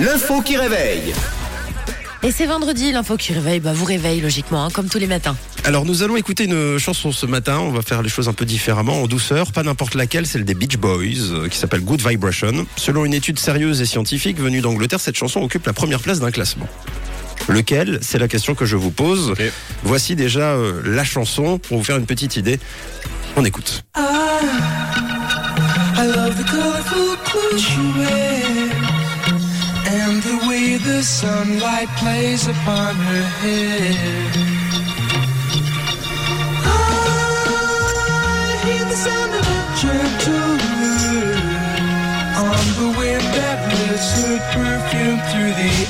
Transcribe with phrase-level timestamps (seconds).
[0.00, 1.12] L'info qui réveille.
[2.22, 5.36] Et c'est vendredi, l'info qui réveille, bah vous réveille logiquement, hein, comme tous les matins.
[5.64, 8.46] Alors nous allons écouter une chanson ce matin, on va faire les choses un peu
[8.46, 12.64] différemment, en douceur, pas n'importe laquelle, celle des Beach Boys, euh, qui s'appelle Good Vibration.
[12.76, 16.30] Selon une étude sérieuse et scientifique venue d'Angleterre, cette chanson occupe la première place d'un
[16.30, 16.66] classement.
[17.48, 17.98] Lequel?
[18.00, 19.34] C'est la question que je vous pose.
[19.82, 22.58] Voici déjà euh, la chanson, pour vous faire une petite idée.
[23.36, 23.84] On écoute.
[23.96, 24.00] I
[26.06, 26.44] love the
[31.02, 33.24] sunlight plays upon her.
[38.22, 38.96] I hear the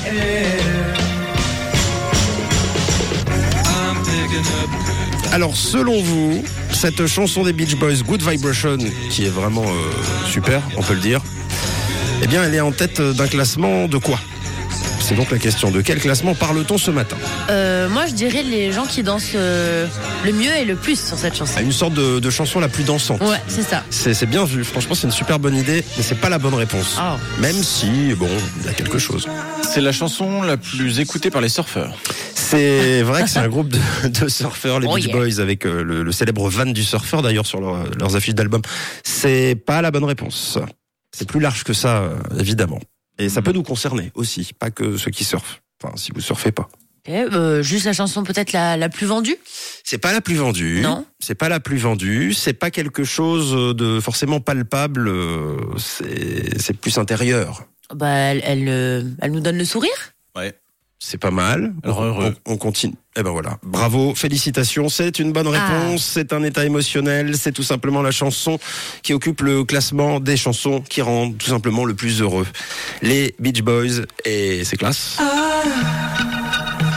[0.07, 0.91] air.
[5.33, 6.43] Alors selon vous,
[6.73, 8.77] cette chanson des Beach Boys, Good Vibration,
[9.09, 11.21] qui est vraiment euh, super, on peut le dire,
[12.21, 14.19] eh bien elle est en tête d'un classement de quoi?
[15.11, 15.71] C'est donc la question.
[15.71, 17.17] De quel classement parle-t-on ce matin
[17.49, 19.85] Euh, moi, je dirais les gens qui dansent euh,
[20.23, 21.57] le mieux et le plus sur cette chanson.
[21.57, 23.19] À une sorte de, de chanson la plus dansante.
[23.19, 23.83] Ouais, c'est ça.
[23.89, 26.95] C'est bien vu, franchement c'est une super bonne idée, mais c'est pas la bonne réponse.
[26.97, 27.17] Ah.
[27.41, 28.29] Même si, bon,
[28.61, 29.27] il y a quelque chose.
[29.69, 31.93] C'est la chanson la plus écoutée par les surfeurs.
[32.33, 35.13] C'est vrai que c'est un groupe de, de surfeurs, les Oh Beach yeah.
[35.17, 38.61] Boys, avec euh, le, le célèbre van du surfeur d'ailleurs sur leur- leurs affiches d'album.
[39.03, 40.57] C'est pas la bonne réponse.
[41.13, 42.03] C'est plus large que ça,
[42.39, 42.79] évidemment.
[43.21, 45.61] Et ça peut nous concerner aussi, pas que ceux qui surfent.
[45.83, 46.69] Enfin, si vous surfez pas.
[47.09, 49.35] Euh, juste la chanson peut-être la, la plus vendue?
[49.83, 50.81] C'est pas la plus vendue.
[50.81, 51.05] Non.
[51.19, 52.33] C'est pas la plus vendue.
[52.33, 55.07] C'est pas quelque chose de forcément palpable.
[55.07, 57.63] euh, C'est c'est plus intérieur.
[57.93, 60.13] bah, elle, elle, euh, elle nous donne le sourire?
[60.35, 60.53] Ouais.
[61.03, 61.73] C'est pas mal.
[61.83, 62.35] Alors, on, heureux.
[62.45, 62.93] on- on continue.
[63.17, 63.57] Eh ben voilà.
[63.63, 64.87] Bravo, félicitations.
[64.87, 66.03] C'est une bonne réponse.
[66.03, 67.35] C'est un état émotionnel.
[67.37, 68.59] C'est tout simplement la chanson
[69.01, 72.45] qui occupe le classement des chansons qui rendent tout simplement le plus heureux.
[73.01, 75.17] Les Beach Boys et c'est classe.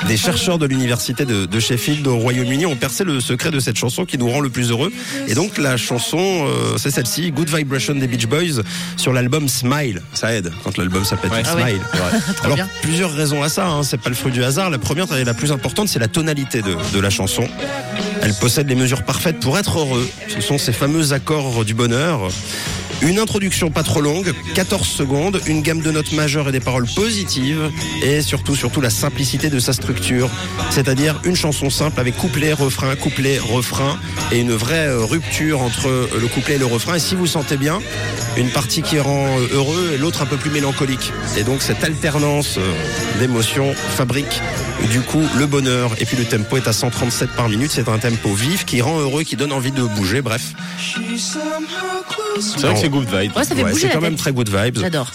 [0.09, 3.76] Des chercheurs de l'université de, de Sheffield au Royaume-Uni ont percé le secret de cette
[3.76, 4.92] chanson qui nous rend le plus heureux.
[5.28, 8.62] Et donc la chanson, euh, c'est celle-ci, Good Vibration des Beach Boys,
[8.97, 10.03] sur l'album Smile.
[10.12, 11.42] Ça aide quand l'album s'appelle Ouais.
[11.47, 11.62] Ah ouais.
[11.62, 11.81] Smile.
[12.44, 12.69] Alors bien.
[12.82, 13.82] plusieurs raisons à ça, hein.
[13.82, 14.69] c'est pas le fruit du hasard.
[14.69, 17.48] La première et la plus importante, c'est la tonalité de, de la chanson.
[18.22, 20.09] Elle possède les mesures parfaites pour être heureux.
[20.28, 22.28] Ce sont ces fameux accords du bonheur.
[23.03, 26.87] Une introduction pas trop longue, 14 secondes, une gamme de notes majeures et des paroles
[26.94, 27.71] positives,
[28.03, 30.31] et surtout, surtout la simplicité de sa structure,
[30.71, 33.99] c'est-à-dire une chanson simple avec couplet, refrain, couplet, refrain,
[34.33, 36.94] et une vraie euh, rupture entre euh, le couplet et le refrain.
[36.94, 37.81] Et si vous sentez bien,
[38.37, 41.12] une partie qui rend euh, heureux et l'autre un peu plus mélancolique.
[41.37, 42.59] Et donc cette alternance
[43.19, 44.41] d'émotions fabrique
[44.91, 45.93] du coup le bonheur.
[45.99, 47.71] Et puis le tempo est à 137 par minute.
[47.71, 50.22] C'est un tempo vif qui rend heureux, qui donne envie de bouger.
[50.22, 53.37] Bref, She's somehow close C'est vrai que c'est good vibe.
[53.37, 54.78] Ouais, ça fait Ouais, bouger c'est la quand même très good vibes.
[54.81, 55.10] J'adore.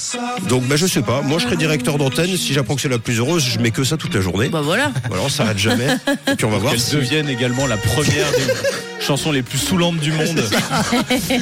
[0.47, 1.21] Donc bah je sais pas.
[1.21, 2.35] Moi je serais directeur d'antenne.
[2.37, 4.49] Si j'apprends que c'est la plus heureuse, je mets que ça toute la journée.
[4.49, 4.91] Bah voilà.
[5.07, 5.87] Voilà, on s'arrête jamais.
[6.31, 8.53] Et puis on va voir Qu'elle si devienne également la première des
[9.05, 10.43] chansons les plus saoulantes du monde.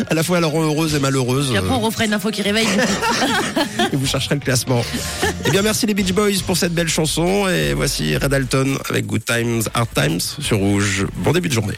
[0.09, 1.50] à la fois elle rend heureuse et malheureuse.
[1.50, 2.68] Puis après, on refera une info qui réveille.
[3.92, 4.84] et vous chercherez le classement.
[5.46, 7.47] Eh bien, merci les Beach Boys pour cette belle chanson.
[7.47, 11.06] Et voici Red Alton avec Good Times, Hard Times sur Rouge.
[11.18, 11.76] Bon début de journée.